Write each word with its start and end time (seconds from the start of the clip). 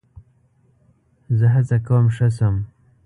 زه 1.37 1.47
هڅه 1.53 1.77
کوم 1.87 2.05
ښه 2.15 2.27
شم. 2.35 2.55